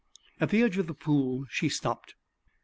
[0.39, 2.15] At the edge of the pool she stopped.